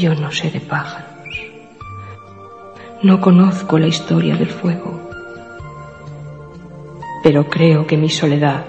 [0.00, 1.36] Yo no sé de pájaros.
[3.02, 4.98] No conozco la historia del fuego.
[7.22, 8.64] Pero creo que mi soledad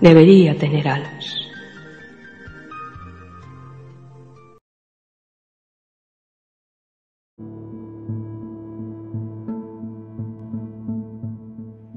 [0.00, 1.45] debería tener alas.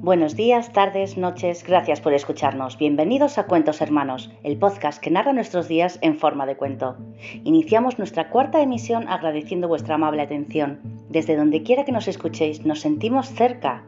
[0.09, 2.79] Buenos días, tardes, noches, gracias por escucharnos.
[2.79, 6.97] Bienvenidos a Cuentos Hermanos, el podcast que narra nuestros días en forma de cuento.
[7.43, 10.79] Iniciamos nuestra cuarta emisión agradeciendo vuestra amable atención.
[11.09, 13.85] Desde donde quiera que nos escuchéis, nos sentimos cerca.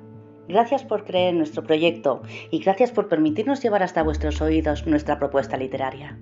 [0.48, 5.17] Gracias por creer en nuestro proyecto y gracias por permitirnos llevar hasta vuestros oídos nuestra
[5.17, 6.20] propuesta literaria.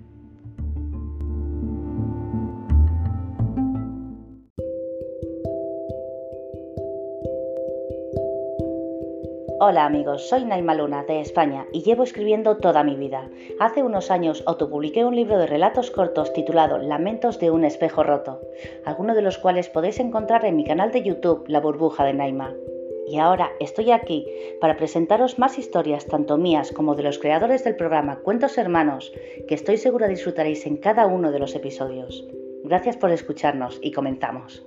[9.62, 13.28] Hola amigos, soy Naima Luna de España y llevo escribiendo toda mi vida.
[13.58, 18.40] Hace unos años autopubliqué un libro de relatos cortos titulado Lamentos de un espejo roto,
[18.86, 22.54] algunos de los cuales podéis encontrar en mi canal de YouTube La burbuja de Naima.
[23.06, 24.26] Y ahora estoy aquí
[24.62, 29.12] para presentaros más historias tanto mías como de los creadores del programa Cuentos Hermanos,
[29.46, 32.26] que estoy segura disfrutaréis en cada uno de los episodios.
[32.64, 34.64] Gracias por escucharnos y comenzamos.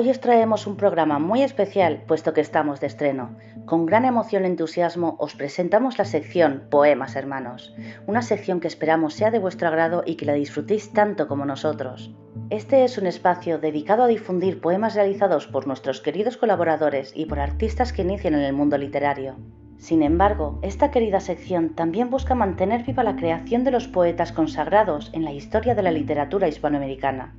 [0.00, 3.36] Hoy os traemos un programa muy especial, puesto que estamos de estreno.
[3.66, 7.74] Con gran emoción y entusiasmo os presentamos la sección Poemas Hermanos,
[8.06, 12.14] una sección que esperamos sea de vuestro agrado y que la disfrutéis tanto como nosotros.
[12.48, 17.38] Este es un espacio dedicado a difundir poemas realizados por nuestros queridos colaboradores y por
[17.38, 19.36] artistas que inician en el mundo literario.
[19.76, 25.10] Sin embargo, esta querida sección también busca mantener viva la creación de los poetas consagrados
[25.12, 27.36] en la historia de la literatura hispanoamericana.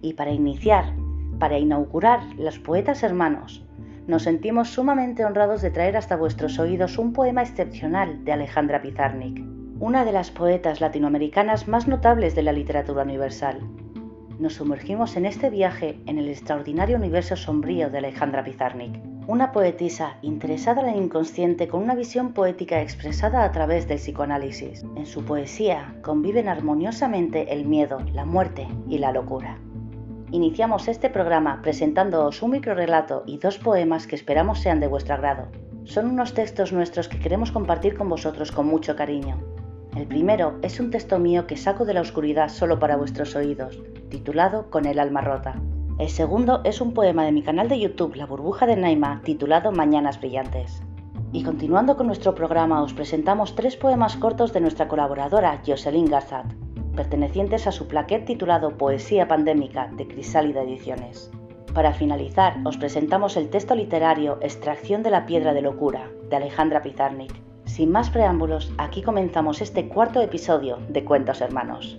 [0.00, 0.94] Y para iniciar,
[1.38, 3.64] para inaugurar Los Poetas Hermanos,
[4.06, 9.42] nos sentimos sumamente honrados de traer hasta vuestros oídos un poema excepcional de Alejandra Pizarnik,
[9.80, 13.60] una de las poetas latinoamericanas más notables de la literatura universal.
[14.38, 20.18] Nos sumergimos en este viaje en el extraordinario universo sombrío de Alejandra Pizarnik, una poetisa
[20.20, 24.84] interesada en el inconsciente con una visión poética expresada a través del psicoanálisis.
[24.96, 29.58] En su poesía conviven armoniosamente el miedo, la muerte y la locura.
[30.34, 35.46] Iniciamos este programa presentándoos un microrelato y dos poemas que esperamos sean de vuestro agrado.
[35.84, 39.38] Son unos textos nuestros que queremos compartir con vosotros con mucho cariño.
[39.96, 43.80] El primero es un texto mío que saco de la oscuridad solo para vuestros oídos,
[44.08, 45.54] titulado Con el alma rota.
[46.00, 49.70] El segundo es un poema de mi canal de YouTube La burbuja de Naima, titulado
[49.70, 50.82] Mañanas brillantes.
[51.30, 56.46] Y continuando con nuestro programa os presentamos tres poemas cortos de nuestra colaboradora Jocelyn Garzat,
[56.94, 61.30] pertenecientes a su plaquet titulado Poesía Pandémica de Crisálida Ediciones.
[61.74, 66.82] Para finalizar, os presentamos el texto literario Extracción de la Piedra de Locura, de Alejandra
[66.82, 67.32] Pizarnik.
[67.64, 71.98] Sin más preámbulos, aquí comenzamos este cuarto episodio de Cuentos Hermanos.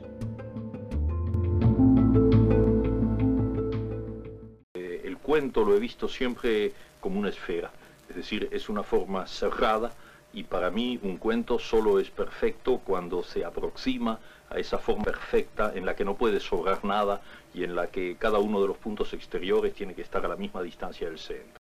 [4.76, 7.72] Eh, el cuento lo he visto siempre como una esfera,
[8.10, 9.92] es decir, es una forma cerrada
[10.34, 14.20] y para mí un cuento solo es perfecto cuando se aproxima
[14.58, 17.22] esa forma perfecta en la que no puede sobrar nada
[17.54, 20.36] y en la que cada uno de los puntos exteriores tiene que estar a la
[20.36, 21.60] misma distancia del centro.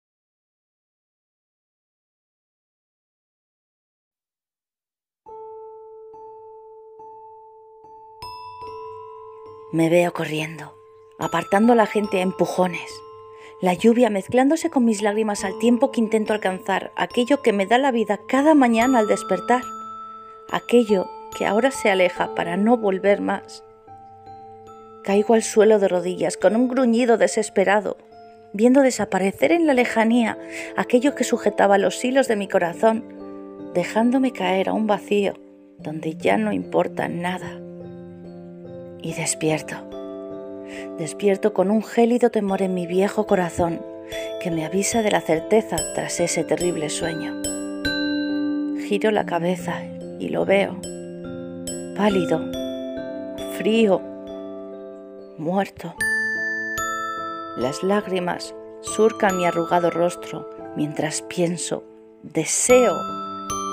[9.72, 10.72] Me veo corriendo,
[11.19, 12.88] apartando a la gente a empujones,
[13.61, 17.78] la lluvia mezclándose con mis lágrimas al tiempo que intento alcanzar aquello que me da
[17.78, 19.62] la vida cada mañana al despertar,
[20.50, 23.64] aquello que ahora se aleja para no volver más.
[25.02, 27.98] Caigo al suelo de rodillas con un gruñido desesperado,
[28.54, 30.38] viendo desaparecer en la lejanía
[30.76, 33.04] aquello que sujetaba los hilos de mi corazón,
[33.74, 35.34] dejándome caer a un vacío
[35.78, 37.60] donde ya no importa nada.
[39.02, 39.76] Y despierto.
[40.98, 43.82] Despierto con un gélido temor en mi viejo corazón
[44.40, 47.42] que me avisa de la certeza tras ese terrible sueño.
[48.87, 49.82] Giro la cabeza
[50.19, 50.80] y lo veo
[51.94, 52.41] pálido,
[53.56, 54.00] frío,
[55.38, 55.94] muerto.
[57.56, 61.85] Las lágrimas surcan mi arrugado rostro mientras pienso,
[62.23, 62.94] deseo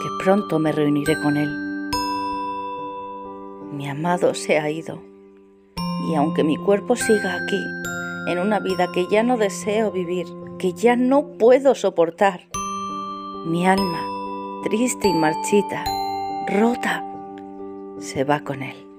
[0.01, 1.50] que pronto me reuniré con él.
[3.71, 5.01] Mi amado se ha ido
[6.09, 7.63] y aunque mi cuerpo siga aquí,
[8.27, 10.27] en una vida que ya no deseo vivir,
[10.59, 12.47] que ya no puedo soportar,
[13.45, 14.01] mi alma,
[14.63, 15.83] triste y marchita,
[16.47, 17.10] rota,
[18.01, 18.90] se va con él.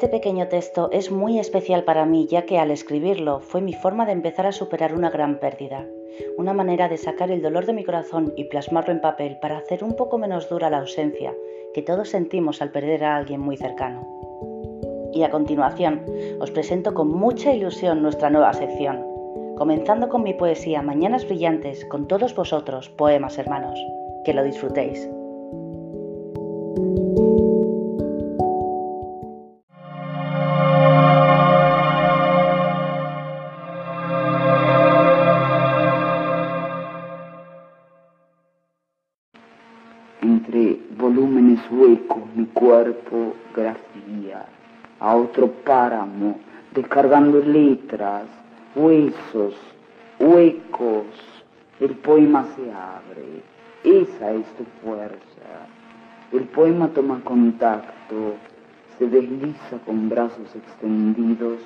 [0.00, 4.06] Este pequeño texto es muy especial para mí ya que al escribirlo fue mi forma
[4.06, 5.86] de empezar a superar una gran pérdida,
[6.38, 9.84] una manera de sacar el dolor de mi corazón y plasmarlo en papel para hacer
[9.84, 11.34] un poco menos dura la ausencia
[11.74, 14.00] que todos sentimos al perder a alguien muy cercano.
[15.12, 16.06] Y a continuación
[16.40, 19.04] os presento con mucha ilusión nuestra nueva sección,
[19.58, 23.78] comenzando con mi poesía Mañanas Brillantes con todos vosotros, poemas hermanos.
[24.24, 25.06] Que lo disfrutéis.
[45.00, 46.38] A otro páramo,
[46.74, 48.24] descargando letras,
[48.74, 49.54] huesos,
[50.18, 51.06] huecos,
[51.80, 53.42] el poema se abre,
[53.82, 55.18] esa es tu fuerza.
[56.32, 58.34] El poema toma contacto,
[58.98, 61.60] se desliza con brazos extendidos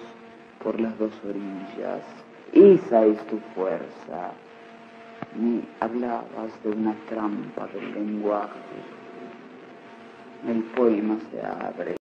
[0.62, 2.02] por las dos orillas,
[2.52, 4.32] esa es tu fuerza.
[5.38, 8.94] Me hablabas de una trampa del lenguaje
[10.48, 12.03] el poema se abre.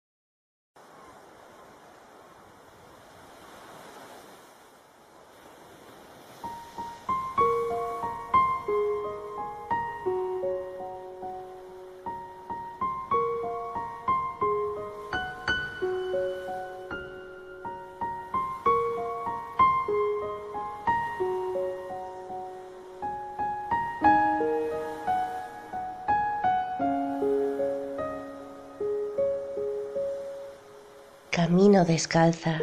[31.41, 32.59] Camino descalza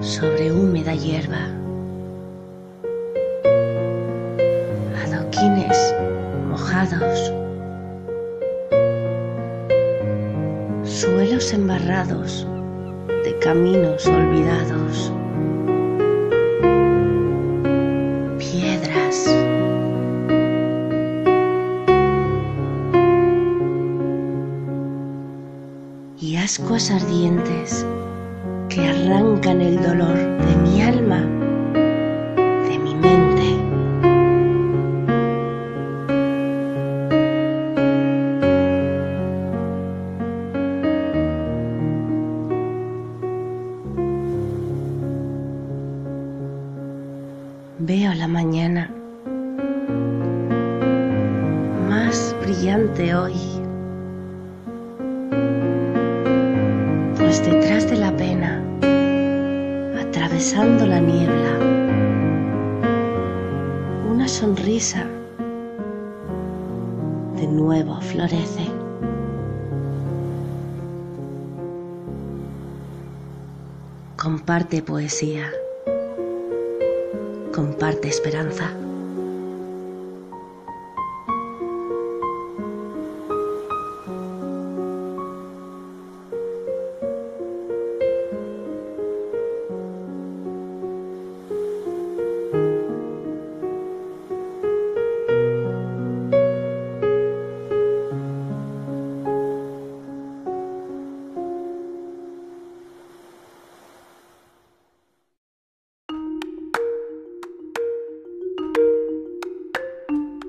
[0.00, 1.42] sobre húmeda hierba.
[5.04, 5.94] Adoquines
[6.48, 7.32] mojados.
[10.82, 12.44] Suelos embarrados
[13.22, 15.19] de caminos olvidados.
[26.50, 27.86] Ascuas ardientes
[28.68, 31.24] que arrancan el dolor de mi alma,
[64.50, 65.06] sonrisa
[67.36, 68.66] de nuevo florece.
[74.16, 75.52] Comparte poesía,
[77.54, 78.79] comparte esperanza.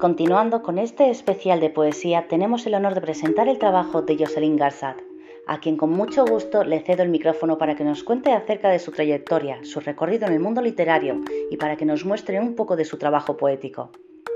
[0.02, 4.58] Continuando con este especial de poesía, tenemos el honor de presentar el trabajo de Jocelyn
[4.58, 4.98] Garzat,
[5.46, 8.80] a quien con mucho gusto le cedo el micrófono para que nos cuente acerca de
[8.80, 12.76] su trayectoria, su recorrido en el mundo literario y para que nos muestre un poco
[12.76, 13.92] de su trabajo poético.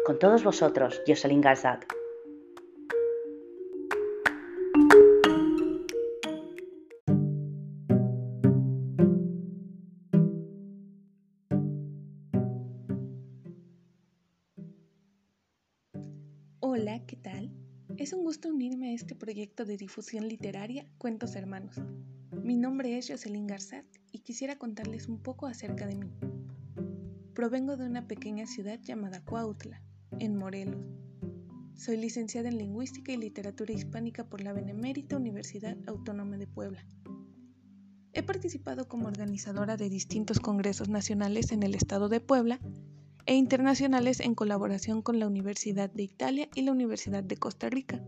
[0.05, 1.83] Con todos vosotros, Jocelyn Garzat.
[16.77, 17.49] Hola, ¿qué tal?
[17.95, 21.77] Es un gusto unirme a este proyecto de difusión literaria Cuentos Hermanos.
[22.43, 26.11] Mi nombre es Jocelyn Garzat y quisiera contarles un poco acerca de mí.
[27.33, 29.81] Provengo de una pequeña ciudad llamada Cuautla,
[30.19, 30.85] en Morelos.
[31.75, 36.85] Soy licenciada en Lingüística y Literatura Hispánica por la Benemérita Universidad Autónoma de Puebla.
[38.11, 42.59] He participado como organizadora de distintos congresos nacionales en el estado de Puebla
[43.25, 48.03] e internacionales en colaboración con la Universidad de Italia y la Universidad de Costa Rica.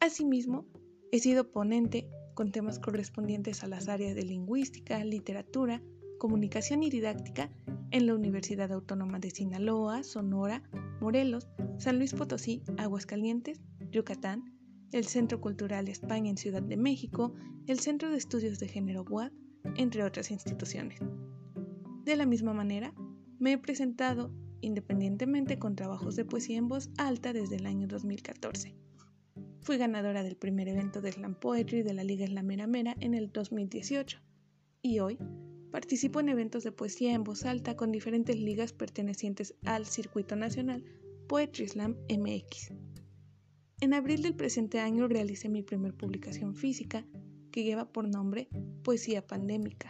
[0.00, 0.64] Asimismo,
[1.12, 5.82] he sido ponente con temas correspondientes a las áreas de lingüística, literatura,
[6.18, 7.50] comunicación y didáctica
[7.90, 10.62] en la Universidad Autónoma de Sinaloa, Sonora,
[11.00, 11.48] Morelos,
[11.78, 14.54] San Luis Potosí, Aguascalientes, Yucatán,
[14.92, 17.34] el Centro Cultural España en Ciudad de México,
[17.66, 19.32] el Centro de Estudios de Género WAD,
[19.76, 21.00] entre otras instituciones.
[22.04, 22.94] De la misma manera,
[23.40, 24.30] me he presentado
[24.60, 28.74] independientemente con trabajos de poesía en voz alta desde el año 2014.
[29.62, 33.32] Fui ganadora del primer evento de Slam Poetry de la Liga Slamera Mera en el
[33.32, 34.18] 2018
[34.82, 35.18] y hoy
[35.70, 40.84] participo en eventos de poesía en voz alta con diferentes ligas pertenecientes al circuito nacional
[41.26, 42.72] Poetry Slam MX.
[43.80, 47.06] En abril del presente año realicé mi primer publicación física
[47.50, 48.48] que lleva por nombre
[48.82, 49.88] Poesía Pandémica.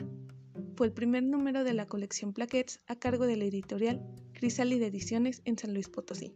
[0.81, 4.01] Fue el primer número de la colección Plaquettes a cargo de la editorial
[4.33, 6.33] Crisálida Ediciones en San Luis Potosí.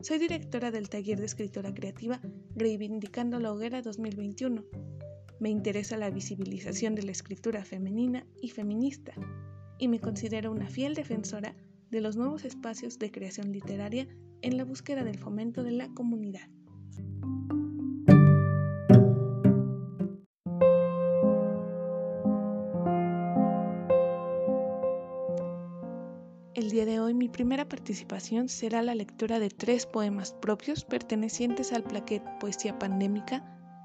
[0.00, 2.20] Soy directora del taller de escritora creativa
[2.54, 4.64] Reivindicando la Hoguera 2021.
[5.40, 9.12] Me interesa la visibilización de la escritura femenina y feminista
[9.76, 11.56] y me considero una fiel defensora
[11.90, 14.06] de los nuevos espacios de creación literaria
[14.40, 16.48] en la búsqueda del fomento de la comunidad.
[27.08, 32.78] Hoy mi primera participación será la lectura de tres poemas propios pertenecientes al plaquet Poesía
[32.78, 33.42] Pandémica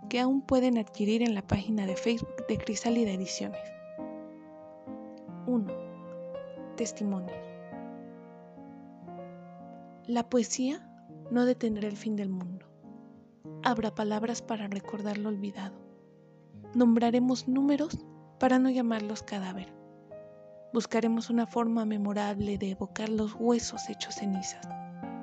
[0.10, 3.62] que aún pueden adquirir en la página de Facebook de Crisálida Ediciones.
[5.48, 5.74] 1.
[6.76, 7.38] Testimonios.
[10.06, 10.86] La poesía
[11.32, 12.66] no detendrá el fin del mundo.
[13.64, 15.76] Habrá palabras para recordar lo olvidado.
[16.76, 17.98] Nombraremos números
[18.38, 19.83] para no llamarlos cadáver
[20.74, 24.68] Buscaremos una forma memorable de evocar los huesos hechos cenizas,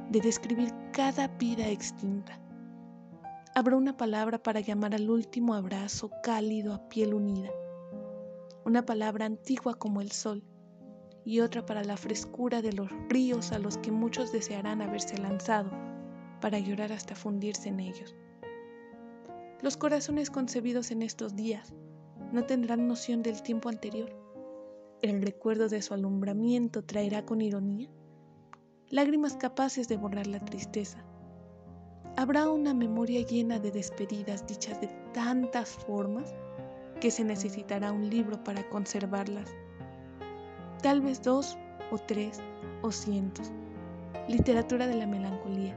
[0.08, 2.40] de describir cada vida extinta.
[3.56, 7.50] Habrá una palabra para llamar al último abrazo cálido a piel unida,
[8.64, 10.44] una palabra antigua como el sol
[11.24, 15.72] y otra para la frescura de los ríos a los que muchos desearán haberse lanzado
[16.40, 18.14] para llorar hasta fundirse en ellos.
[19.62, 21.74] Los corazones concebidos en estos días
[22.30, 24.19] no tendrán noción del tiempo anterior
[25.02, 27.90] el recuerdo de su alumbramiento traerá con ironía
[28.90, 30.98] lágrimas capaces de borrar la tristeza.
[32.16, 36.34] Habrá una memoria llena de despedidas dichas de tantas formas
[37.00, 39.48] que se necesitará un libro para conservarlas.
[40.82, 41.56] Tal vez dos
[41.92, 42.40] o tres
[42.82, 43.52] o cientos.
[44.28, 45.76] Literatura de la melancolía.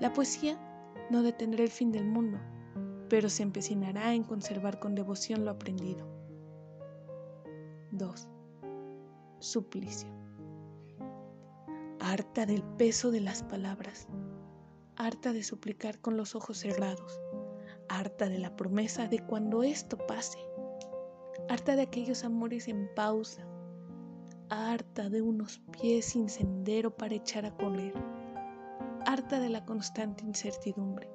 [0.00, 0.58] La poesía
[1.10, 2.38] no detendrá el fin del mundo,
[3.08, 6.13] pero se empecinará en conservar con devoción lo aprendido.
[7.96, 8.28] 2.
[9.38, 10.08] Suplicio.
[12.00, 14.08] Harta del peso de las palabras,
[14.96, 17.20] harta de suplicar con los ojos cerrados,
[17.88, 20.38] harta de la promesa de cuando esto pase,
[21.48, 23.46] harta de aquellos amores en pausa,
[24.50, 27.94] harta de unos pies sin sendero para echar a correr,
[29.06, 31.08] harta de la constante incertidumbre.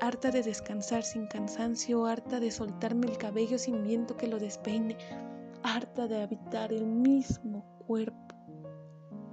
[0.00, 4.96] Harta de descansar sin cansancio, harta de soltarme el cabello sin viento que lo despeine,
[5.62, 8.34] harta de habitar el mismo cuerpo,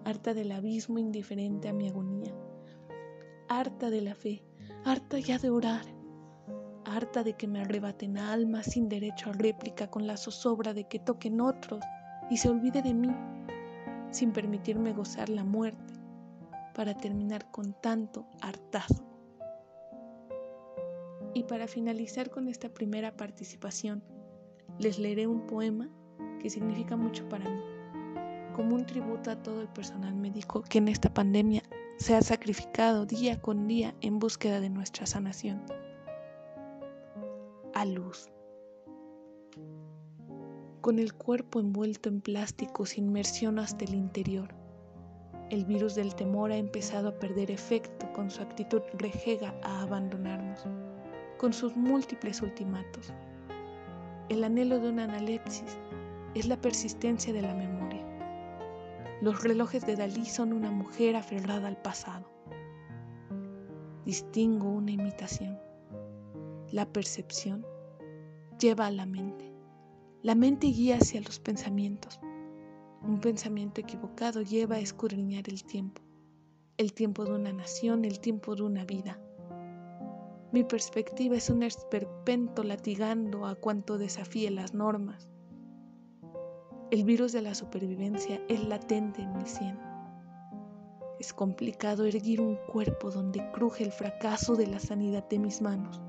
[0.04, 2.34] harta del abismo indiferente a mi agonía,
[3.48, 4.44] harta de la fe,
[4.84, 5.86] harta ya de orar,
[6.86, 11.00] harta de que me arrebaten alma sin derecho a réplica con la zozobra de que
[11.00, 11.84] toquen otros
[12.30, 13.14] y se olvide de mí,
[14.12, 15.94] sin permitirme gozar la muerte,
[16.74, 19.06] para terminar con tanto hartazgo.
[21.34, 24.04] Y para finalizar con esta primera participación,
[24.80, 25.90] les leeré un poema
[26.46, 27.60] que significa mucho para mí,
[28.56, 31.64] como un tributo a todo el personal médico que en esta pandemia
[31.98, 35.64] se ha sacrificado día con día en búsqueda de nuestra sanación.
[37.74, 38.30] A luz.
[40.82, 44.54] Con el cuerpo envuelto en plástico sin inmersión hasta el interior,
[45.50, 50.64] el virus del temor ha empezado a perder efecto con su actitud rejega a abandonarnos,
[51.40, 53.12] con sus múltiples ultimatos.
[54.30, 55.80] El anhelo de una analepsis
[56.36, 58.06] es la persistencia de la memoria.
[59.22, 62.30] Los relojes de Dalí son una mujer aferrada al pasado.
[64.06, 65.58] Distingo una imitación.
[66.72, 67.66] La percepción
[68.60, 69.54] lleva a la mente.
[70.22, 72.20] La mente guía hacia los pensamientos.
[73.02, 76.02] Un pensamiento equivocado lleva a escudriñar el tiempo.
[76.78, 79.18] El tiempo de una nación, el tiempo de una vida.
[80.52, 85.30] Mi perspectiva es un esperpento latigando a cuanto desafíe las normas.
[86.92, 89.76] El virus de la supervivencia es latente en mi sien.
[91.20, 96.00] Es complicado erguir un cuerpo donde cruje el fracaso de la sanidad de mis manos.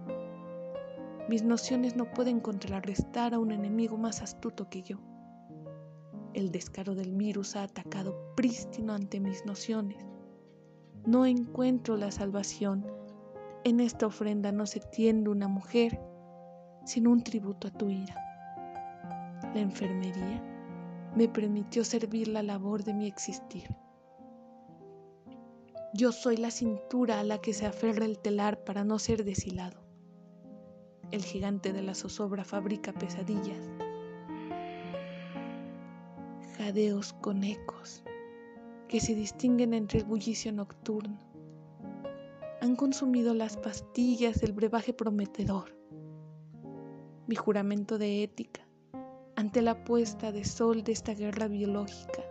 [1.31, 4.99] Mis nociones no pueden contrarrestar a un enemigo más astuto que yo.
[6.35, 10.05] El descaro del virus ha atacado prístino ante mis nociones.
[11.07, 12.87] No encuentro la salvación
[13.65, 15.99] En esta ofrenda no se tiende una mujer,
[16.85, 18.15] sino un tributo a tu ira.
[19.55, 20.56] La enfermería
[21.17, 23.75] me permitió servir la labor de mi existir.
[25.95, 29.83] Yo soy la cintura a la que se aferra el telar para no ser deshilado.
[31.11, 33.71] El gigante de la zozobra fabrica pesadillas,
[36.59, 38.03] jadeos con ecos
[38.87, 41.19] que se distinguen entre el bullicio nocturno.
[42.61, 45.75] Han consumido las pastillas del brebaje prometedor.
[47.27, 48.66] Mi juramento de ética
[49.37, 52.23] ante la puesta de sol de esta guerra biológica.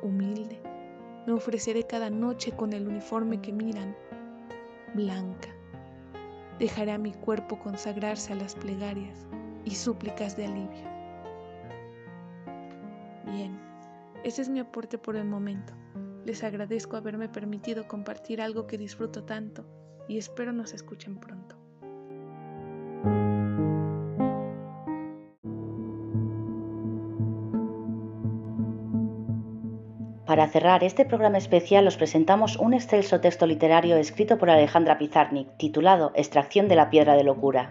[0.00, 0.60] Humilde,
[1.26, 3.96] me ofreceré cada noche con el uniforme que miran,
[4.94, 5.48] blanca.
[6.60, 9.26] Dejaré a mi cuerpo consagrarse a las plegarias
[9.64, 10.96] y súplicas de alivio.
[13.26, 13.58] Bien,
[14.22, 15.72] ese es mi aporte por el momento.
[16.24, 19.64] Les agradezco haberme permitido compartir algo que disfruto tanto
[20.08, 21.55] y espero nos escuchen pronto.
[30.36, 35.48] Para cerrar este programa especial os presentamos un excelso texto literario escrito por Alejandra Pizarnik
[35.56, 37.70] titulado Extracción de la piedra de locura.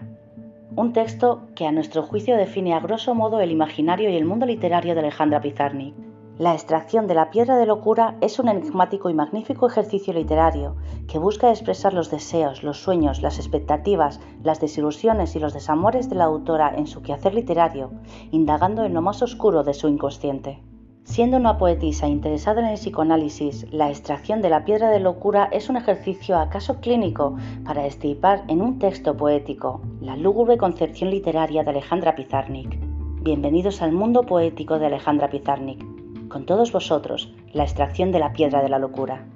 [0.74, 4.46] Un texto que a nuestro juicio define a grosso modo el imaginario y el mundo
[4.46, 5.94] literario de Alejandra Pizarnik.
[6.38, 10.74] La extracción de la piedra de locura es un enigmático y magnífico ejercicio literario
[11.06, 16.16] que busca expresar los deseos, los sueños, las expectativas, las desilusiones y los desamores de
[16.16, 17.92] la autora en su quehacer literario,
[18.32, 20.64] indagando en lo más oscuro de su inconsciente.
[21.06, 25.70] Siendo una poetisa interesada en el psicoanálisis, la extracción de la piedra de locura es
[25.70, 31.70] un ejercicio acaso clínico para estipar en un texto poético la lúgubre concepción literaria de
[31.70, 32.76] Alejandra Pizarnik.
[33.22, 35.82] Bienvenidos al mundo poético de Alejandra Pizarnik.
[36.28, 39.26] Con todos vosotros, la extracción de la piedra de la locura.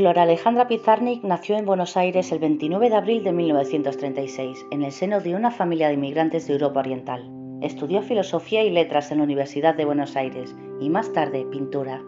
[0.00, 4.92] Flora Alejandra Pizarnik nació en Buenos Aires el 29 de abril de 1936, en el
[4.92, 7.30] seno de una familia de inmigrantes de Europa Oriental.
[7.60, 12.02] Estudió filosofía y letras en la Universidad de Buenos Aires y más tarde pintura.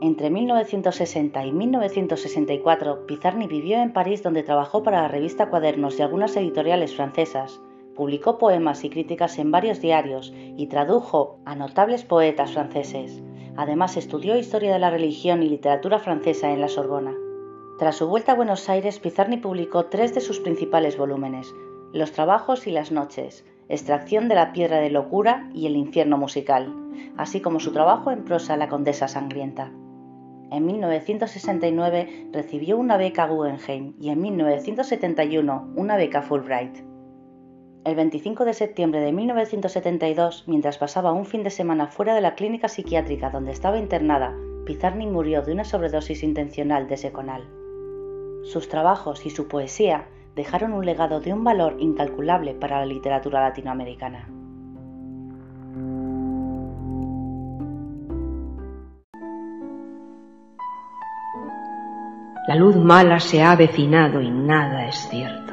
[0.00, 6.02] Entre 1960 y 1964, Pizarnik vivió en París donde trabajó para la revista Cuadernos y
[6.02, 7.60] algunas editoriales francesas.
[7.94, 13.22] Publicó poemas y críticas en varios diarios y tradujo a notables poetas franceses.
[13.56, 17.14] Además, estudió historia de la religión y literatura francesa en la Sorbona.
[17.78, 21.54] Tras su vuelta a Buenos Aires, Pizarnik publicó tres de sus principales volúmenes,
[21.92, 26.74] Los trabajos y las noches, Extracción de la piedra de locura y El infierno musical,
[27.16, 29.70] así como su trabajo en prosa La condesa sangrienta.
[30.50, 36.78] En 1969 recibió una beca Guggenheim y en 1971 una beca Fulbright.
[37.84, 42.34] El 25 de septiembre de 1972, mientras pasaba un fin de semana fuera de la
[42.34, 44.34] clínica psiquiátrica donde estaba internada,
[44.66, 47.48] Pizarnik murió de una sobredosis intencional de seconal.
[48.48, 53.42] Sus trabajos y su poesía dejaron un legado de un valor incalculable para la literatura
[53.42, 54.26] latinoamericana.
[62.46, 65.52] La luz mala se ha avecinado y nada es cierto.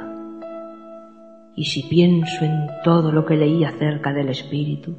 [1.58, 4.96] Y si pienso en todo lo que leí acerca del espíritu,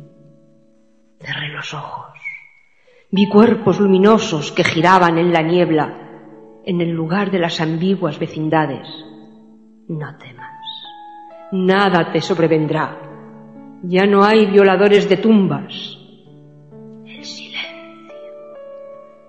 [1.19, 2.13] cerré los ojos.
[3.11, 6.06] Vi cuerpos luminosos que giraban en la niebla,
[6.67, 8.87] en el lugar de las ambiguas vecindades.
[9.89, 10.61] No temas,
[11.53, 13.01] nada te sobrevendrá.
[13.85, 15.99] Ya no hay violadores de tumbas.
[17.05, 18.13] El silencio,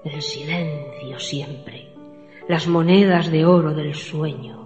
[0.03, 1.93] el silencio siempre,
[2.49, 4.57] las monedas de oro del sueño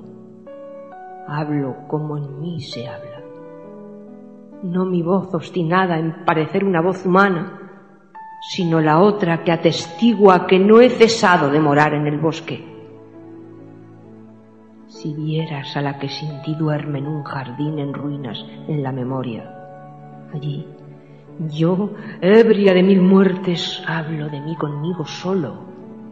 [1.32, 3.22] hablo como en mí se habla.
[4.64, 7.61] No mi voz obstinada en parecer una voz humana,
[8.42, 12.66] sino la otra que atestigua que no he cesado de morar en el bosque.
[14.88, 18.92] Si vieras a la que sin ti duerme en un jardín en ruinas en la
[18.92, 19.50] memoria,
[20.34, 20.68] allí
[21.50, 25.66] yo, ebria de mil muertes, hablo de mí conmigo solo,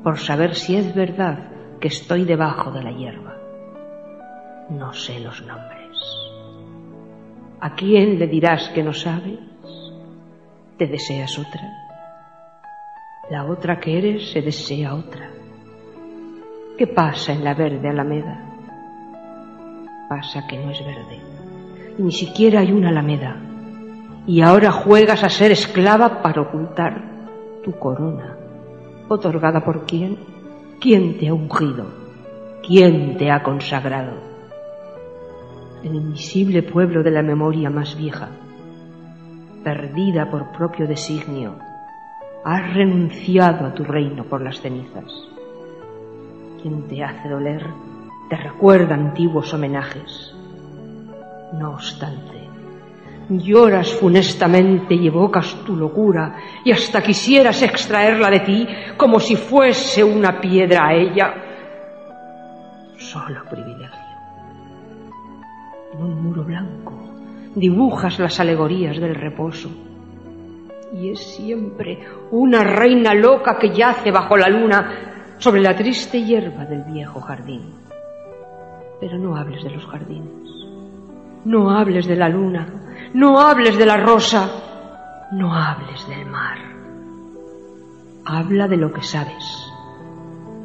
[0.04, 3.36] por saber si es verdad que estoy debajo de la hierba.
[4.70, 5.98] No sé los nombres.
[7.60, 9.40] ¿A quién le dirás que no sabes?
[10.78, 11.89] ¿Te deseas otra?
[13.30, 15.30] La otra que eres se desea otra.
[16.78, 18.46] ¿Qué pasa en la verde alameda?
[20.10, 21.20] Pasa que no es verde.
[21.98, 23.38] Y ni siquiera hay una alameda.
[24.26, 27.04] Y ahora juegas a ser esclava para ocultar
[27.64, 28.38] tu corona.
[29.08, 30.18] ¿Otorgada por quién?
[30.80, 31.86] ¿Quién te ha ungido?
[32.66, 34.30] ¿Quién te ha consagrado?
[35.84, 38.30] el invisible pueblo de la memoria más vieja,
[39.64, 41.56] perdida por propio designio,
[42.44, 45.12] has renunciado a tu reino por las cenizas.
[46.62, 47.66] Quien te hace doler
[48.30, 50.34] te recuerda antiguos homenajes.
[51.54, 52.48] No obstante,
[53.30, 60.04] lloras funestamente y evocas tu locura y hasta quisieras extraerla de ti como si fuese
[60.04, 61.34] una piedra a ella.
[62.98, 64.00] Solo privilegio.
[65.94, 66.94] En un muro blanco
[67.56, 69.70] dibujas las alegorías del reposo
[70.94, 72.00] y es siempre
[72.32, 77.74] una reina loca que yace bajo la luna sobre la triste hierba del viejo jardín.
[79.00, 80.50] Pero no hables de los jardines,
[81.46, 82.68] no hables de la luna,
[83.14, 84.50] no hables de la rosa,
[85.32, 86.58] no hables del mar.
[88.26, 89.72] Habla de lo que sabes,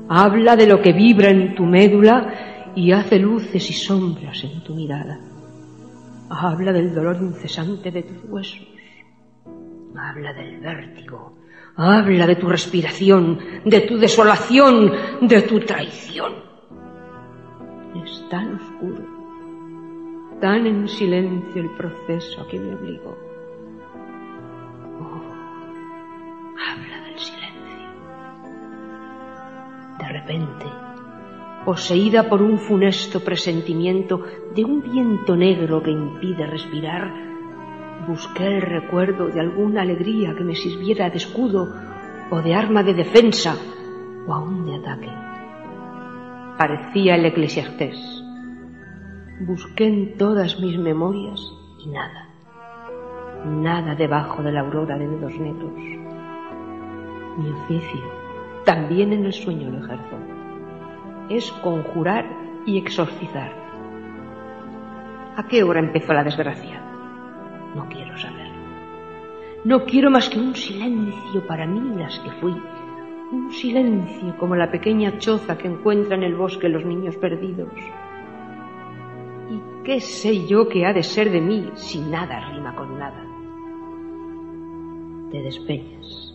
[0.09, 4.75] habla de lo que vibra en tu médula y hace luces y sombras en tu
[4.75, 5.21] mirada.
[6.29, 8.74] Habla del dolor incesante de tus huesos
[9.97, 11.39] Habla del vértigo,
[11.77, 16.33] habla de tu respiración, de tu desolación, de tu traición.
[18.05, 19.05] Es tan oscuro,
[20.41, 23.17] tan en silencio el proceso a que me obligo.
[25.01, 25.23] Oh,
[26.59, 27.89] habla del silencio.
[30.01, 30.67] De repente,
[31.65, 34.25] poseída por un funesto presentimiento
[34.57, 37.34] de un viento negro que impide respirar,
[38.07, 41.73] Busqué el recuerdo de alguna alegría que me sirviera de escudo
[42.31, 43.57] o de arma de defensa
[44.27, 45.11] o aún de ataque.
[46.59, 47.97] Parecía el eclesiastés.
[49.41, 51.41] Busqué en todas mis memorias
[51.85, 52.29] y nada.
[53.47, 55.73] Nada debajo de la aurora de dedos negros.
[57.39, 58.01] Mi oficio,
[58.65, 60.19] también en el sueño lo ejerzo,
[61.31, 62.27] es conjurar
[62.67, 63.53] y exorcizar.
[65.37, 66.84] ¿A qué hora empezó la desgracia?
[67.75, 68.49] No quiero saber.
[69.65, 72.55] No quiero más que un silencio para mí las que fui.
[73.33, 77.73] Un silencio como la pequeña choza que encuentran en el bosque los niños perdidos.
[79.51, 83.25] ¿Y qué sé yo que ha de ser de mí si nada rima con nada?
[85.33, 86.35] Te despeñas.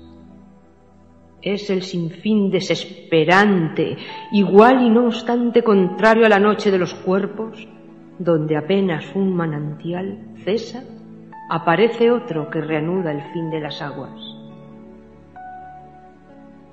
[1.41, 3.95] Es el sinfín desesperante,
[4.33, 7.65] igual y no obstante contrario a la noche de los cuerpos,
[8.17, 10.83] donde apenas un manantial cesa
[11.49, 14.19] aparece otro que reanuda el fin de las aguas.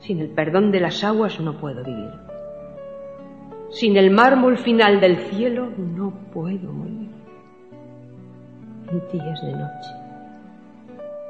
[0.01, 2.13] Sin el perdón de las aguas no puedo vivir.
[3.71, 7.11] Sin el mármol final del cielo no puedo morir.
[8.91, 9.91] En ti es de noche.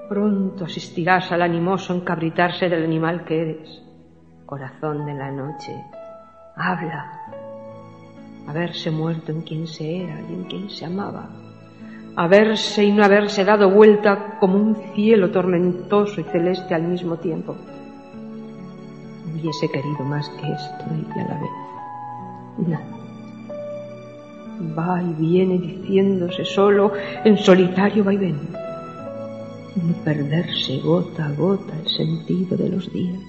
[0.08, 3.82] Pronto asistirás al animoso encabritarse del animal que eres.
[4.44, 5.72] Corazón de la noche,
[6.56, 7.10] habla.
[8.46, 11.45] Haberse muerto en quien se era y en quien se amaba
[12.16, 17.54] haberse y no haberse dado vuelta como un cielo tormentoso y celeste al mismo tiempo.
[19.32, 21.50] Hubiese querido más que esto y a la vez.
[22.66, 22.86] Nada.
[24.76, 26.92] Va y viene diciéndose solo
[27.24, 28.40] en solitario vaivén.
[29.76, 33.20] No perderse gota a gota el sentido de los días.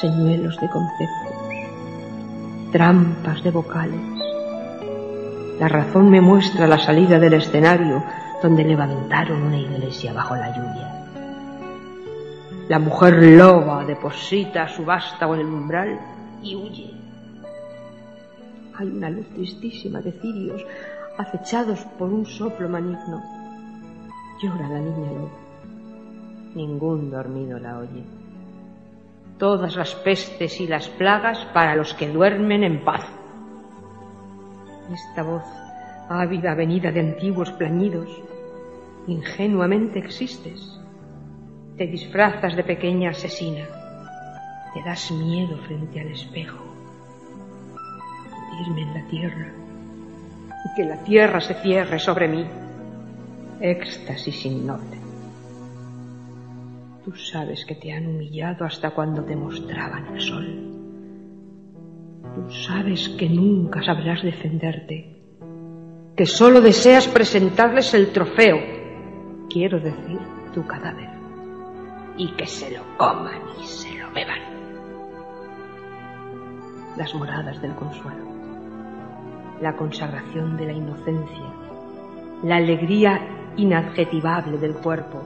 [0.00, 1.32] Señuelos de conceptos,
[2.72, 4.13] trampas de vocales,
[5.58, 8.02] la razón me muestra la salida del escenario
[8.42, 11.04] donde levantaron una iglesia bajo la lluvia.
[12.68, 16.00] La mujer loba deposita su vástago en el umbral
[16.42, 16.90] y huye.
[18.76, 20.64] Hay una luz tristísima de cirios
[21.16, 23.22] acechados por un soplo maligno.
[24.42, 25.30] Llora la niña loba.
[26.54, 28.02] Ningún dormido la oye.
[29.38, 33.04] Todas las pestes y las plagas para los que duermen en paz.
[34.92, 35.44] Esta voz
[36.08, 38.08] ávida venida de antiguos plañidos,
[39.06, 40.78] ingenuamente existes.
[41.76, 43.66] Te disfrazas de pequeña asesina.
[44.74, 46.62] Te das miedo frente al espejo.
[48.66, 49.52] Irme en la tierra
[50.64, 52.46] y que la tierra se cierre sobre mí.
[53.60, 54.98] Éxtasis innoble.
[57.04, 60.83] Tú sabes que te han humillado hasta cuando te mostraban el sol.
[62.32, 65.14] Tú sabes que nunca sabrás defenderte,
[66.16, 68.56] que solo deseas presentarles el trofeo,
[69.50, 70.18] quiero decir,
[70.52, 71.10] tu cadáver,
[72.16, 74.40] y que se lo coman y se lo beban.
[76.96, 78.24] Las moradas del consuelo,
[79.60, 81.52] la consagración de la inocencia,
[82.42, 85.22] la alegría inadjetivable del cuerpo.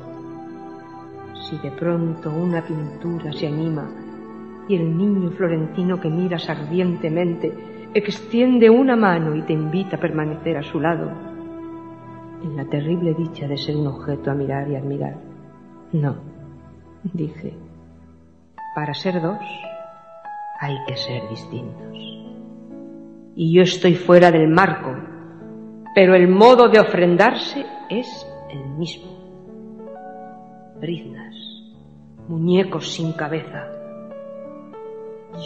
[1.49, 3.89] Si de pronto una pintura se anima
[4.69, 7.53] y el niño florentino que miras ardientemente
[7.95, 11.11] extiende una mano y te invita a permanecer a su lado,
[12.45, 15.17] en la terrible dicha de ser un objeto a mirar y admirar.
[15.93, 16.17] No,
[17.03, 17.55] dije,
[18.75, 19.39] para ser dos
[20.61, 21.97] hay que ser distintos.
[23.35, 24.95] Y yo estoy fuera del marco,
[25.95, 28.07] pero el modo de ofrendarse es
[28.51, 29.17] el mismo.
[30.81, 31.35] Briznas,
[32.29, 33.78] muñecos sin cabeza.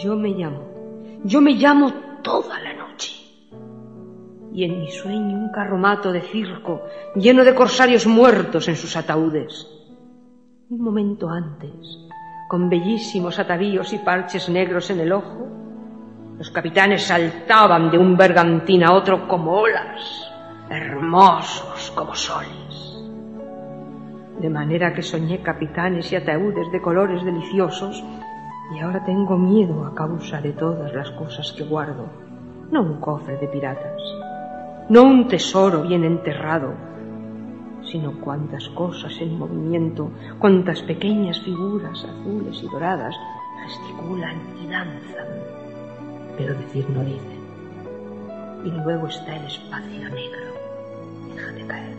[0.01, 3.13] Yo me llamo, yo me llamo toda la noche.
[4.51, 6.83] Y en mi sueño un carromato de circo
[7.15, 9.67] lleno de corsarios muertos en sus ataúdes.
[10.69, 11.99] Un momento antes,
[12.47, 15.47] con bellísimos atavíos y parches negros en el ojo,
[16.37, 20.31] los capitanes saltaban de un bergantín a otro como olas,
[20.69, 22.99] hermosos como soles.
[24.39, 28.03] De manera que soñé capitanes y ataúdes de colores deliciosos
[28.73, 32.07] y ahora tengo miedo a causa de todas las cosas que guardo.
[32.71, 34.01] No un cofre de piratas,
[34.89, 36.73] no un tesoro bien enterrado,
[37.83, 40.09] sino cuántas cosas en movimiento,
[40.39, 43.15] cuántas pequeñas figuras azules y doradas
[43.63, 45.27] gesticulan y danzan,
[46.37, 47.43] pero decir no dicen.
[48.65, 50.53] Y luego está el espacio negro.
[51.35, 51.95] Déjate caer.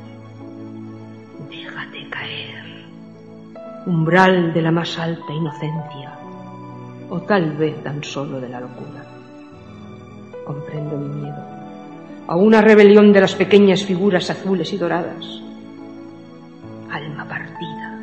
[1.51, 2.65] Déjate caer.
[3.87, 6.24] Umbral de la más alta inocencia
[7.15, 9.07] o tal vez tan solo de la locura.
[10.45, 11.43] Comprendo mi miedo
[12.27, 15.25] a una rebelión de las pequeñas figuras azules y doradas.
[16.91, 18.01] Alma partida,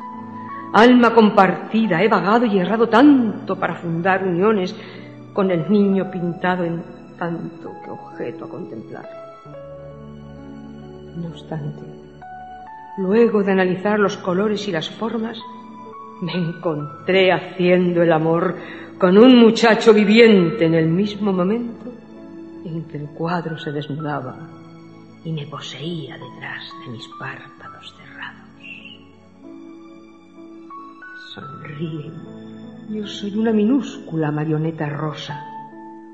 [0.74, 4.74] alma compartida, he vagado y errado tanto para fundar uniones
[5.34, 6.82] con el niño pintado en
[7.18, 9.10] tanto que objeto a contemplar.
[11.18, 11.82] No obstante,
[12.98, 15.38] luego de analizar los colores y las formas,
[16.22, 18.56] me encontré haciendo el amor
[19.02, 21.92] con un muchacho viviente en el mismo momento
[22.64, 24.38] en que el cuadro se desnudaba
[25.26, 28.52] y me poseía detrás de mis párpados cerrados.
[31.34, 32.12] Sonríe.
[32.92, 35.48] Yo soy una minúscula marioneta rosa.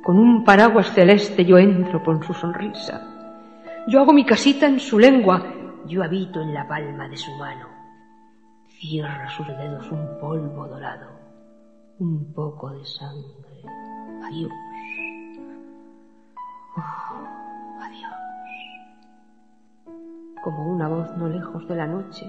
[0.01, 3.01] Con un paraguas celeste yo entro con su sonrisa.
[3.89, 5.43] Yo hago mi casita en su lengua.
[5.87, 7.67] Yo habito en la palma de su mano.
[8.79, 11.16] Cierra sus dedos un polvo dorado
[11.99, 13.63] un poco de sangre.
[14.23, 14.51] Adiós.
[17.81, 18.11] adiós.
[20.43, 22.25] Como una voz no lejos de la noche,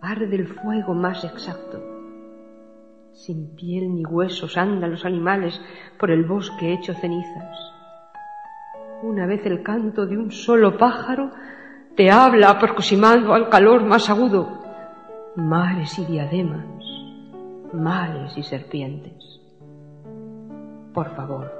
[0.00, 1.82] arde el fuego más exacto.
[3.12, 5.60] Sin piel ni huesos andan los animales
[5.98, 7.58] por el bosque hecho cenizas.
[9.02, 11.30] Una vez el canto de un solo pájaro
[11.96, 14.60] te habla aproximando al calor más agudo.
[15.36, 16.81] Mares y diademas
[17.72, 19.40] males y serpientes.
[20.92, 21.50] Por favor,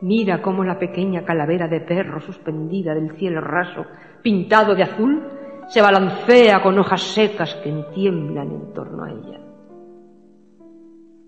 [0.00, 3.86] mira cómo la pequeña calavera de perro suspendida del cielo raso,
[4.22, 5.22] pintado de azul,
[5.68, 9.40] se balancea con hojas secas que tiemblan en torno a ella.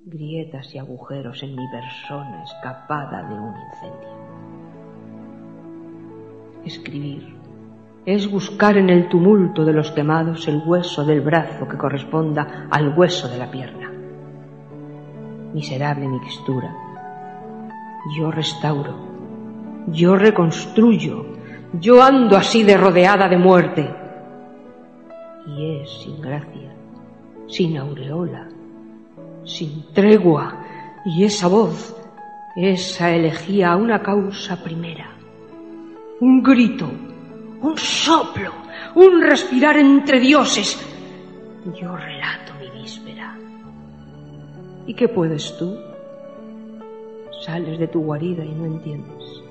[0.05, 4.17] Grietas y agujeros en mi persona escapada de un incendio.
[6.65, 7.36] Escribir
[8.07, 12.97] es buscar en el tumulto de los quemados el hueso del brazo que corresponda al
[12.97, 13.91] hueso de la pierna.
[15.53, 16.73] Miserable mixtura.
[18.17, 18.95] Yo restauro,
[19.89, 21.27] yo reconstruyo,
[21.81, 23.93] yo ando así de rodeada de muerte.
[25.49, 26.73] Y es sin gracia,
[27.49, 28.47] sin aureola,
[29.43, 30.63] sin tregua,
[31.05, 31.97] y esa voz,
[32.55, 35.11] esa elegía a una causa primera,
[36.21, 36.89] un grito
[37.63, 38.53] un soplo,
[38.95, 40.79] un respirar entre dioses.
[41.81, 43.37] Yo relato mi víspera.
[44.87, 45.77] ¿Y qué puedes tú?
[47.45, 49.43] Sales de tu guarida y no entiendes.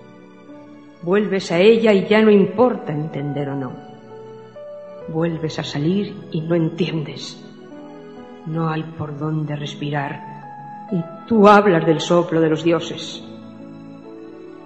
[1.02, 3.74] Vuelves a ella y ya no importa entender o no.
[5.08, 7.42] Vuelves a salir y no entiendes.
[8.48, 10.20] No hay por dónde respirar.
[10.92, 13.24] Y tú hablas del soplo de los dioses.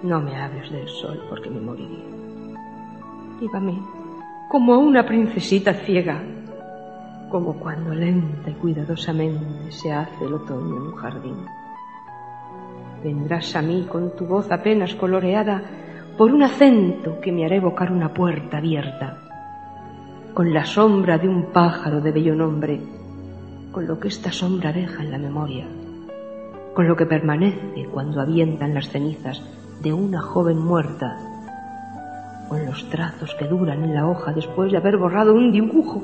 [0.02, 2.20] No me hables del sol porque me moriría
[4.50, 6.22] como a una princesita ciega,
[7.30, 11.36] como cuando lenta y cuidadosamente se hace el otoño en un jardín.
[13.02, 15.62] Vendrás a mí con tu voz apenas coloreada
[16.18, 19.16] por un acento que me hará evocar una puerta abierta,
[20.34, 22.78] con la sombra de un pájaro de bello nombre,
[23.72, 25.66] con lo que esta sombra deja en la memoria,
[26.74, 29.42] con lo que permanece cuando avientan las cenizas
[29.80, 31.29] de una joven muerta
[32.50, 36.02] con los trazos que duran en la hoja después de haber borrado un dibujo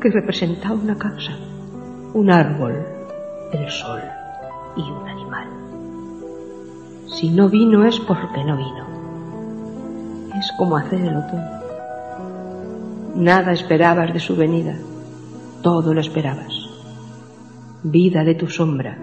[0.00, 1.32] que representaba una casa,
[2.14, 2.86] un árbol,
[3.52, 4.00] el sol
[4.76, 5.48] y un animal.
[7.06, 8.86] Si no vino es porque no vino.
[10.38, 11.58] Es como hacer el otoño.
[13.16, 14.76] Nada esperabas de su venida,
[15.62, 16.54] todo lo esperabas.
[17.82, 18.96] Vida de tu sombra.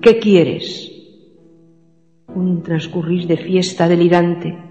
[0.00, 0.90] ¿Qué quieres?
[2.34, 4.67] Un transcurrir de fiesta delirante,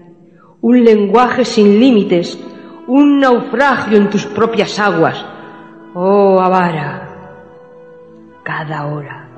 [0.60, 2.38] un lenguaje sin límites,
[2.86, 5.24] un naufragio en tus propias aguas.
[5.94, 7.08] Oh, Avara,
[8.42, 9.28] cada hora,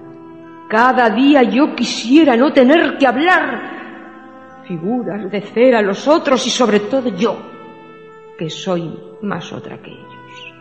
[0.68, 4.62] cada día yo quisiera no tener que hablar.
[4.66, 7.36] Figuras de cera los otros y sobre todo yo,
[8.38, 10.54] que soy más otra que ellos.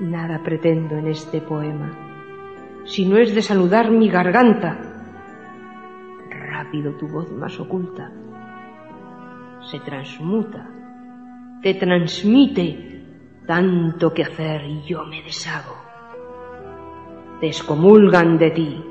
[0.00, 4.78] Nada pretendo en este poema, si no es de saludar mi garganta.
[6.28, 8.10] Rápido tu voz más oculta
[9.70, 10.68] se transmuta,
[11.62, 12.92] te transmite
[13.46, 15.76] tanto que hacer y yo me deshago.
[17.40, 18.84] Te excomulgan de ti,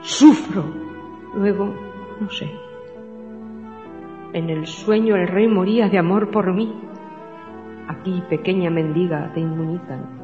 [0.00, 0.64] sufro,
[1.34, 1.74] luego,
[2.20, 2.50] no sé.
[4.32, 6.72] En el sueño el rey moría de amor por mí.
[7.88, 10.20] Aquí, pequeña mendiga, te inmunizan.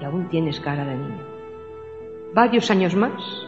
[0.00, 1.22] Y aún tienes cara de niño.
[2.34, 3.46] Varios años más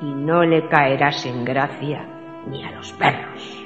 [0.00, 2.06] y no le caerás en gracia
[2.46, 3.59] ni a los perros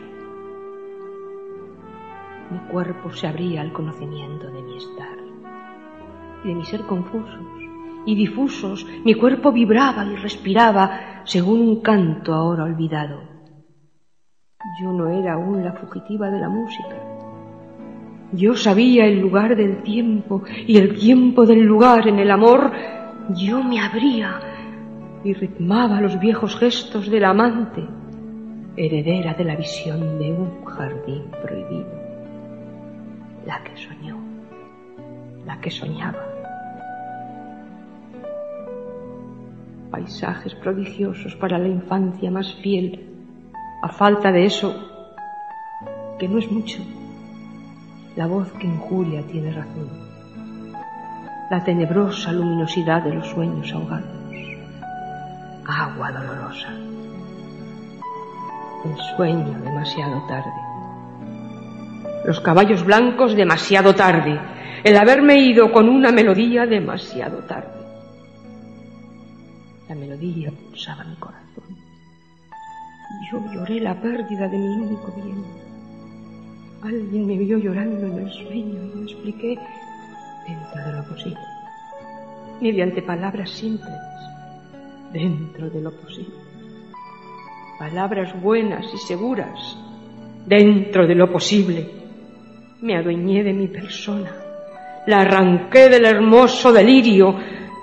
[2.50, 5.18] mi cuerpo se abría al conocimiento de mi estar
[6.44, 7.40] y de mi ser confusos
[8.06, 8.86] y difusos.
[9.04, 13.20] Mi cuerpo vibraba y respiraba según un canto ahora olvidado.
[14.80, 16.96] Yo no era aún la fugitiva de la música.
[18.32, 22.72] Yo sabía el lugar del tiempo y el tiempo del lugar en el amor.
[23.30, 24.40] Yo me abría
[25.22, 27.86] y ritmaba los viejos gestos del amante,
[28.76, 32.03] heredera de la visión de un jardín prohibido
[33.46, 34.16] la que soñó,
[35.44, 36.24] la que soñaba.
[39.90, 43.08] Paisajes prodigiosos para la infancia más fiel,
[43.82, 44.74] a falta de eso,
[46.18, 46.82] que no es mucho.
[48.16, 49.88] La voz que injuria tiene razón.
[51.50, 54.08] La tenebrosa luminosidad de los sueños ahogados.
[55.66, 56.70] Agua dolorosa.
[58.84, 60.63] El sueño demasiado tarde
[62.24, 64.40] los caballos blancos demasiado tarde,
[64.82, 67.84] el haberme ido con una melodía demasiado tarde.
[69.88, 71.76] La melodía pulsaba mi corazón.
[73.30, 75.44] Yo lloré la pérdida de mi único bien.
[76.82, 79.58] Alguien me vio llorando en el sueño y me expliqué
[80.46, 81.40] dentro de lo posible,
[82.60, 84.00] mediante palabras simples,
[85.12, 86.34] dentro de lo posible.
[87.78, 89.76] Palabras buenas y seguras,
[90.46, 92.03] dentro de lo posible
[92.84, 94.30] me adueñé de mi persona,
[95.06, 97.34] la arranqué del hermoso delirio,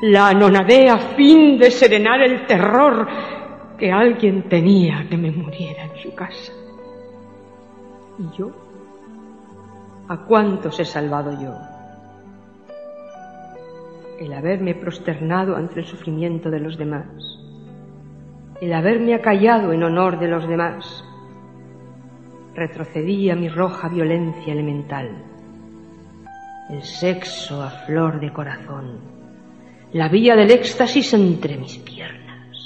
[0.03, 3.07] la anonadé a fin de serenar el terror
[3.79, 6.53] que alguien tenía que me muriera en su casa.
[8.19, 8.51] ¿Y yo?
[10.07, 11.51] ¿A cuántos he salvado yo?
[14.19, 17.07] El haberme prosternado ante el sufrimiento de los demás,
[18.61, 21.03] el haberme acallado en honor de los demás,
[22.53, 25.09] retrocedía mi roja violencia elemental.
[26.69, 28.99] El sexo a flor de corazón,
[29.93, 32.57] la vía del éxtasis entre mis piernas,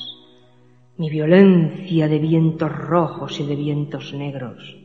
[0.97, 4.77] mi violencia de vientos rojos y de vientos negros.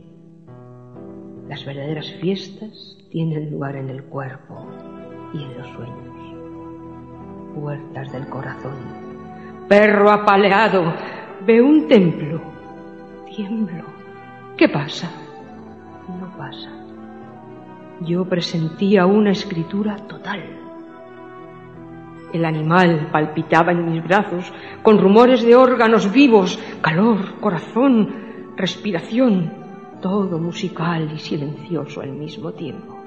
[1.49, 4.67] Las verdaderas fiestas tienen lugar en el cuerpo
[5.35, 6.07] y en los sueños.
[7.55, 8.77] Puertas del corazón,
[9.69, 10.95] perro apaleado,
[11.45, 12.41] ve un templo,
[13.35, 14.00] tiemblo
[14.61, 15.11] ¿Qué pasa?
[16.07, 16.69] No pasa.
[18.03, 20.43] Yo presentía una escritura total.
[22.31, 24.53] El animal palpitaba en mis brazos
[24.83, 29.51] con rumores de órganos vivos, calor, corazón, respiración,
[30.03, 32.99] todo musical y silencioso al mismo tiempo.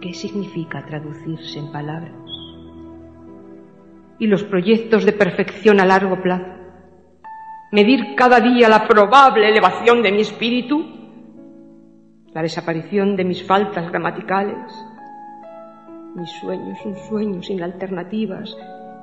[0.00, 2.14] ¿Qué significa traducirse en palabras?
[4.18, 6.55] ¿Y los proyectos de perfección a largo plazo?
[7.72, 10.84] Medir cada día la probable elevación de mi espíritu,
[12.32, 14.72] la desaparición de mis faltas gramaticales.
[16.14, 18.56] Mi sueño es un sueño sin alternativas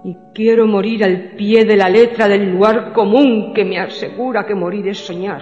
[0.04, 4.56] y quiero morir al pie de la letra del lugar común que me asegura que
[4.56, 5.42] morir es soñar.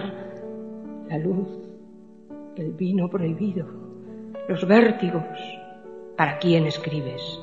[1.07, 1.47] La luz,
[2.55, 3.67] el vino prohibido,
[4.47, 5.23] los vértigos.
[6.17, 7.39] ¿Para quién escribes?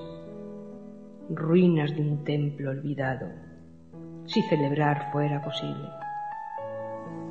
[1.31, 3.48] Ruinas de un templo olvidado
[4.29, 5.89] si celebrar fuera posible.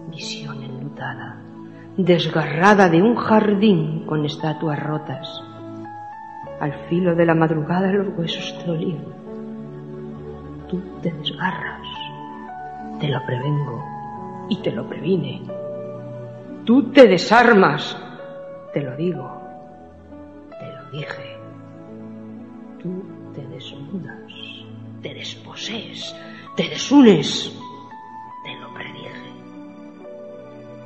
[0.09, 1.37] Visión enlutada,
[1.95, 5.43] desgarrada de un jardín con estatuas rotas.
[6.59, 9.05] Al filo de la madrugada los huesos te dolían.
[10.67, 11.87] Tú te desgarras,
[12.99, 13.85] Te lo prevengo
[14.49, 15.43] y te lo previne.
[16.65, 17.95] Tú te desarmas,
[18.73, 19.39] te lo digo,
[20.49, 21.37] te lo dije.
[22.81, 23.03] Tú
[23.35, 24.33] te desnudas,
[25.03, 26.15] te desposees,
[26.57, 27.55] te desunes,
[28.43, 29.11] te lo predije.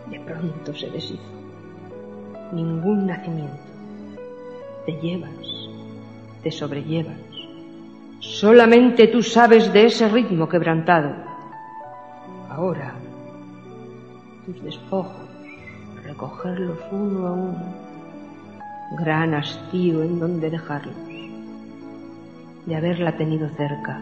[0.08, 1.24] De pronto se deshizo.
[2.52, 3.56] Ningún nacimiento.
[4.86, 5.32] Te llevas,
[6.44, 7.16] te sobrellevas.
[8.20, 11.16] Solamente tú sabes de ese ritmo quebrantado.
[12.50, 12.94] Ahora,
[14.46, 15.30] tus despojos,
[16.04, 17.76] recogerlos uno a uno.
[19.00, 20.96] Gran hastío en donde dejarlos.
[22.66, 24.02] De haberla tenido cerca,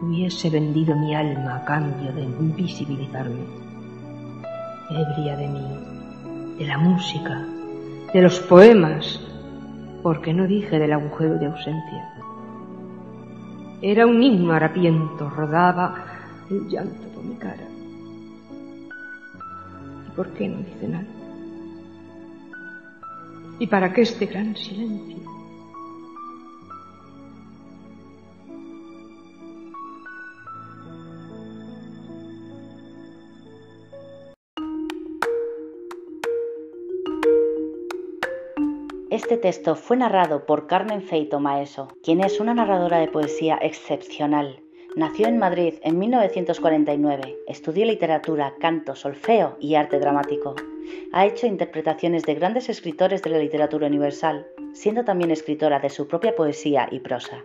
[0.00, 3.44] hubiese vendido mi alma a cambio de invisibilizarme.
[4.90, 7.46] Ebria de mí, de la música,
[8.12, 9.20] de los poemas,
[10.02, 12.14] porque no dije del agujero de ausencia.
[13.82, 16.04] Era un himno harapiento, rodaba
[16.50, 17.66] el llanto por mi cara.
[20.06, 21.06] ¿Y por qué no dice nada?
[23.58, 25.37] ¿Y para qué este gran silencio?
[39.28, 44.62] Este texto fue narrado por Carmen Feito Maeso, quien es una narradora de poesía excepcional.
[44.96, 50.54] Nació en Madrid en 1949, estudió literatura, canto, solfeo y arte dramático.
[51.12, 56.08] Ha hecho interpretaciones de grandes escritores de la literatura universal, siendo también escritora de su
[56.08, 57.44] propia poesía y prosa.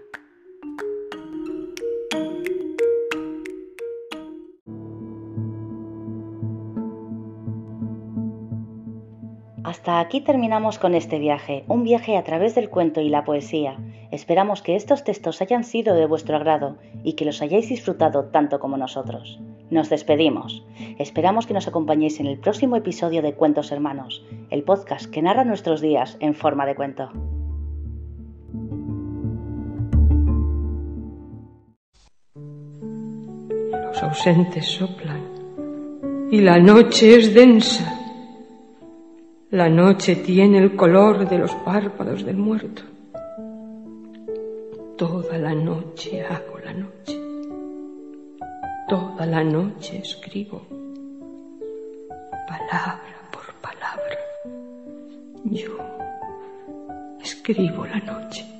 [9.73, 13.79] Hasta aquí terminamos con este viaje, un viaje a través del cuento y la poesía.
[14.11, 18.59] Esperamos que estos textos hayan sido de vuestro agrado y que los hayáis disfrutado tanto
[18.59, 19.39] como nosotros.
[19.71, 20.63] Nos despedimos.
[20.99, 25.43] Esperamos que nos acompañéis en el próximo episodio de Cuentos Hermanos, el podcast que narra
[25.43, 27.09] nuestros días en forma de cuento.
[33.71, 38.01] Los ausentes soplan y la noche es densa.
[39.53, 42.81] La noche tiene el color de los párpados del muerto.
[44.97, 47.21] Toda la noche hago la noche.
[48.89, 50.63] Toda la noche escribo.
[52.47, 54.17] Palabra por palabra.
[55.43, 55.77] Yo
[57.21, 58.52] escribo la noche.